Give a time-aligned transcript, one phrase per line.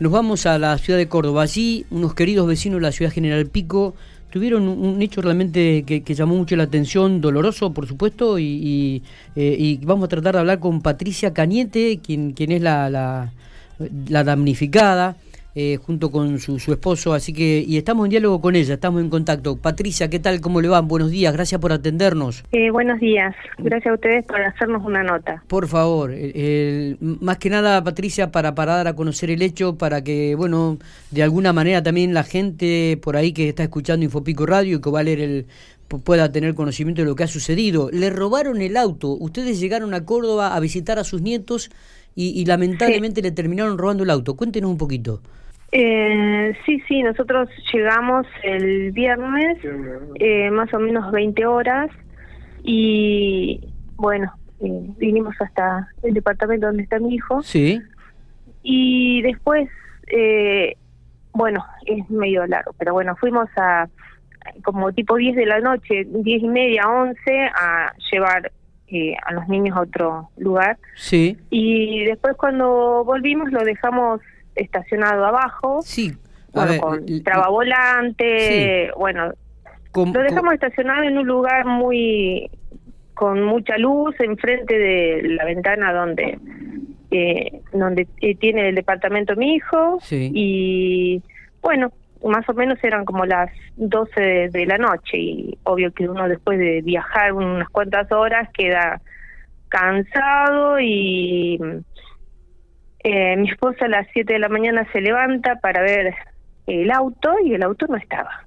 [0.00, 1.42] Nos vamos a la ciudad de Córdoba.
[1.42, 3.94] Allí, unos queridos vecinos de la ciudad General Pico
[4.30, 9.02] tuvieron un, hecho realmente que, llamó mucho la atención, doloroso, por supuesto, y,
[9.36, 13.30] eh, vamos a tratar de hablar con Patricia Cañete, quien, es la,
[14.08, 15.16] la damnificada.
[15.56, 19.10] Eh, junto con su, esposo, así que y estamos en diálogo con ella, estamos en
[19.10, 19.56] contacto.
[19.56, 20.40] Patricia, ¿qué tal?
[20.40, 20.86] ¿Cómo le van?
[20.86, 22.44] Buenos días, gracias por atendernos.
[22.52, 25.42] Eh, buenos días, gracias a ustedes por hacernos una nota.
[25.48, 26.12] Por favor,
[27.20, 30.78] más que nada, Patricia, para, para dar a conocer el hecho, para que, bueno,
[31.10, 34.90] de alguna manera también la gente por ahí que está escuchando Infopico Radio y que
[34.90, 35.46] va a leer el
[35.98, 37.90] pueda tener conocimiento de lo que ha sucedido.
[37.90, 41.70] Le robaron el auto, ustedes llegaron a Córdoba a visitar a sus nietos
[42.14, 44.36] y, lamentablemente le terminaron robando el auto.
[44.36, 45.22] Cuéntenos un poquito.
[45.72, 49.58] Eh, sí, sí, nosotros llegamos el viernes,
[50.16, 51.90] eh, más o menos 20 horas,
[52.62, 53.60] y
[53.96, 57.42] bueno, eh, vinimos hasta el departamento donde está mi hijo.
[57.42, 57.80] Sí.
[58.62, 59.68] Y después,
[60.08, 60.76] eh,
[61.32, 63.88] bueno, es medio largo, pero bueno, fuimos a
[64.64, 67.20] como tipo 10 de la noche, 10 y media, 11,
[67.54, 68.50] a llevar
[68.88, 70.78] eh, a los niños a otro lugar.
[70.96, 71.38] Sí.
[71.50, 74.20] Y después cuando volvimos lo dejamos
[74.60, 75.80] estacionado abajo.
[75.82, 76.12] Sí.
[76.52, 79.32] bueno, con trabavolante, bueno,
[79.94, 82.50] lo dejamos estacionado en un lugar muy
[83.14, 86.38] con mucha luz enfrente de la ventana donde
[87.10, 90.30] eh, donde eh, tiene el departamento mi hijo sí.
[90.32, 91.22] y
[91.60, 91.92] bueno
[92.24, 96.58] más o menos eran como las 12 de, la noche y obvio que uno después
[96.58, 99.00] de viajar unas cuantas horas queda
[99.68, 101.58] cansado y
[103.04, 106.14] eh, mi esposa a las 7 de la mañana se levanta para ver
[106.66, 108.46] el auto y el auto no estaba.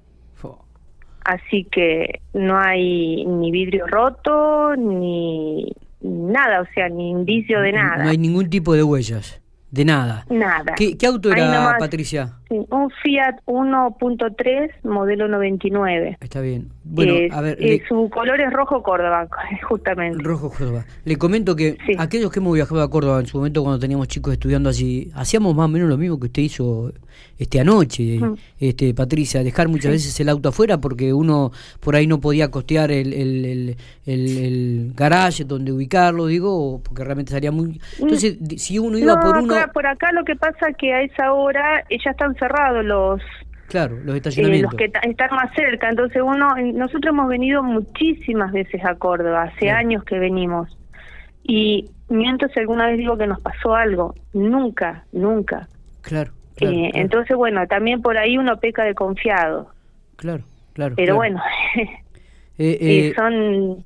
[1.24, 8.04] Así que no hay ni vidrio roto, ni nada, o sea, ni indicio de nada.
[8.04, 9.40] No hay ningún tipo de huellas.
[9.70, 10.26] De nada.
[10.28, 10.74] Nada.
[10.76, 12.34] ¿Qué, auto era, Patricia?
[12.70, 16.18] Un Fiat 1.3 modelo 99.
[16.20, 16.68] Está bien.
[16.84, 17.58] Bueno, a ver.
[17.88, 19.28] Su color es rojo Córdoba,
[19.68, 20.22] justamente.
[20.22, 20.84] Rojo Córdoba.
[21.04, 24.32] Le comento que aquellos que hemos viajado a Córdoba en su momento cuando teníamos chicos
[24.32, 26.92] estudiando allí, hacíamos más o menos lo mismo que usted hizo
[27.38, 28.34] este anoche, mm.
[28.60, 31.50] este Patricia, dejar muchas veces el auto afuera porque uno
[31.80, 33.76] por ahí no podía costear el, el,
[34.06, 37.80] el, garage donde ubicarlo, digo, porque realmente salía muy...
[37.98, 41.84] Entonces, si uno iba por uno por acá lo que pasa que a esa hora
[41.90, 43.20] ya están cerrados los
[43.68, 45.88] claro los estacionamientos los que están más cerca.
[45.88, 50.76] Entonces uno nosotros hemos venido muchísimas veces a Córdoba hace años que venimos.
[51.42, 54.14] Y miento si alguna vez digo que nos pasó algo.
[54.32, 55.68] Nunca nunca.
[56.02, 59.70] Claro, eh, entonces bueno también por ahí uno peca de confiado.
[60.16, 60.44] Claro
[60.74, 61.40] claro pero bueno
[61.76, 61.88] eh,
[62.58, 63.84] eh, son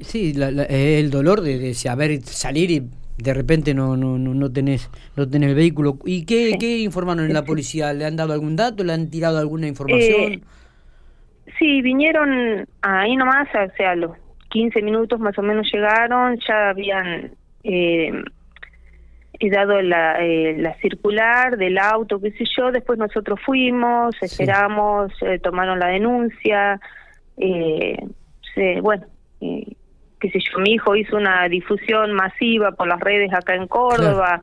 [0.00, 0.32] sí
[0.68, 5.28] el dolor de, de saber salir y de repente no no no, no tenés no
[5.28, 5.98] tenés el vehículo.
[6.04, 9.38] Y qué, qué informaron en la policía le han dado algún dato le han tirado
[9.38, 10.40] alguna información eh,
[11.58, 14.12] sí vinieron ahí nomás o sea los
[14.50, 17.32] 15 minutos más o menos llegaron ya habían
[17.64, 18.12] eh,
[19.50, 25.38] dado la, eh, la circular del auto qué sé yo después nosotros fuimos esperamos eh,
[25.38, 26.80] tomaron la denuncia
[27.36, 27.96] eh,
[28.54, 29.06] se, bueno
[29.40, 29.76] eh,
[30.22, 34.40] qué sé yo, mi hijo hizo una difusión masiva por las redes acá en Córdoba.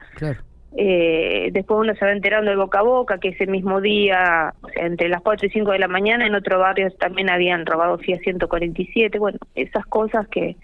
[0.75, 4.67] Eh, después uno se va enterando de boca a boca que ese mismo día, o
[4.67, 7.97] sea, entre las 4 y 5 de la mañana, en otro barrio también habían robado
[7.97, 9.17] Fiat 147.
[9.17, 10.57] Bueno, esas cosas que,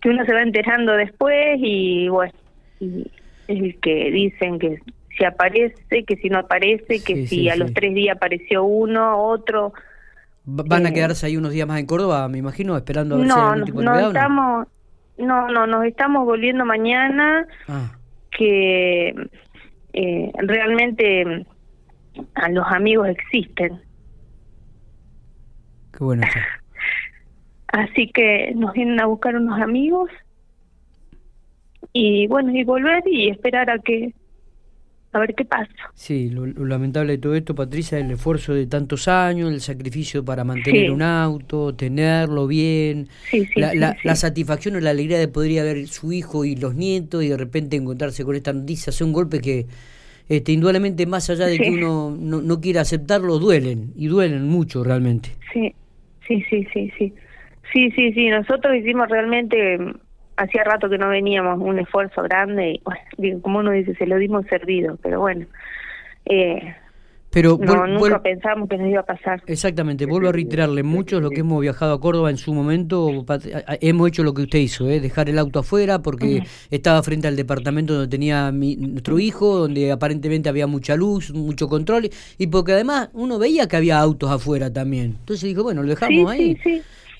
[0.00, 2.32] que uno se va enterando después y bueno,
[2.78, 3.10] y
[3.48, 4.78] es el que dicen que
[5.18, 9.72] si aparece, que si no aparece, que si a los tres días apareció uno, otro.
[10.48, 13.34] ¿Van a quedarse ahí unos días más en Córdoba, me imagino, esperando a ver no,
[13.34, 14.68] si hay algún tipo no, no estamos,
[15.18, 17.98] no, no, nos estamos volviendo mañana, ah.
[18.30, 19.12] que
[19.92, 21.46] eh, realmente
[22.34, 23.80] a los amigos existen.
[25.92, 26.22] Qué bueno.
[27.68, 30.10] Así que nos vienen a buscar unos amigos
[31.92, 34.14] y bueno, y volver y esperar a que
[35.16, 35.72] a ver qué pasa.
[35.94, 40.24] Sí, lo, lamentable de todo esto, Patricia, es el esfuerzo de tantos años, el sacrificio
[40.24, 43.08] para mantener un auto, tenerlo bien,
[43.56, 46.74] la, la, satisfacción o la alegría de poder ir a ver su hijo y los
[46.74, 48.92] nietos y de repente encontrarse con esta noticia.
[48.92, 49.66] Son golpes que,
[50.28, 54.84] este, indudablemente, más allá de que uno no, no quiera aceptarlo, duelen y duelen mucho
[54.84, 55.30] realmente.
[55.52, 55.74] Sí,
[56.26, 57.12] sí, sí, sí, sí.
[57.72, 59.78] Sí, sí, sí, nosotros hicimos realmente
[60.36, 64.16] hacía rato que no veníamos, un esfuerzo grande y, bueno, como uno dice, se lo
[64.16, 65.46] dimos servido, pero bueno.
[66.24, 66.74] Eh,
[67.30, 69.42] Pero no, nunca pensábamos que nos iba a pasar.
[69.46, 73.24] Exactamente, vuelvo a reiterarle, muchos lo que hemos viajado a Córdoba en su momento,
[73.80, 75.00] hemos hecho lo que usted hizo, ¿eh?
[75.00, 80.48] dejar el auto afuera porque estaba frente al departamento donde tenía nuestro hijo, donde aparentemente
[80.48, 85.16] había mucha luz, mucho control, y porque además uno veía que había autos afuera también.
[85.20, 86.58] Entonces dijo, bueno, lo dejamos ahí.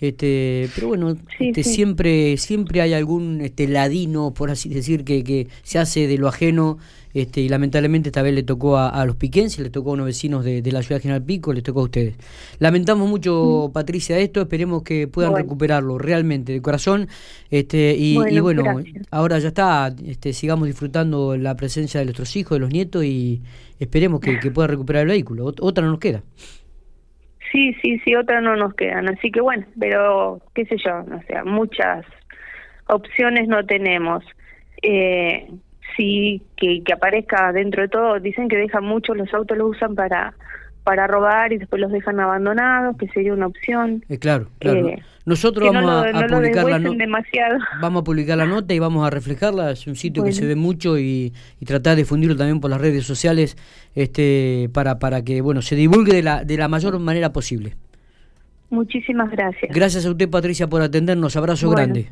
[0.01, 5.49] Este, pero bueno, este, siempre siempre hay algún este ladino, por así decir, que, que
[5.63, 6.79] se hace de lo ajeno
[7.17, 10.45] este, y lamentablemente esta vez le tocó a, los piquenses, le tocó a unos vecinos
[10.45, 12.15] de, la ciudad de General Pico, le tocó a ustedes.
[12.59, 13.73] Lamentamos mucho, mm.
[13.73, 17.09] Patricia, esto, esperemos que puedan recuperarlo realmente, de corazón.
[17.51, 18.65] Este, y bueno,
[19.11, 23.41] ahora ya está, este, sigamos disfrutando la presencia de nuestros hijos, de los nietos y
[23.79, 25.47] esperemos que, que pueda recuperar el vehículo.
[25.47, 26.23] Otra no nos queda.
[27.57, 29.09] Sí, sí, sí, otra no nos quedan.
[29.09, 32.05] Así que bueno, pero qué sé yo, o sea, muchas
[32.87, 34.23] opciones no tenemos.
[34.83, 35.49] Eh,
[35.97, 39.95] sí, que, que aparezca dentro de todo, dicen que dejan muchos, los autos los usan
[39.95, 40.35] para
[40.87, 44.05] para robar y después los dejan abandonados, que sería una opción.
[44.09, 44.87] Eh, claro, claro.
[44.87, 47.05] Eh, Nosotros vamos a, publicar la nota.
[47.81, 49.73] Vamos a publicar la nota y vamos a reflejarla.
[49.73, 52.81] Es un sitio que se ve mucho y, y, tratar de difundirlo también por las
[52.81, 53.57] redes sociales
[53.97, 57.75] este para para que bueno se divulgue de la de la mayor manera posible.
[58.71, 59.75] Muchísimas gracias.
[59.75, 61.35] Gracias a usted Patricia por atendernos.
[61.35, 62.11] Abrazo grande.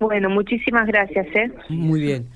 [0.00, 1.26] Bueno, muchísimas gracias.
[1.36, 1.52] ¿eh?
[1.68, 2.28] Muy bien.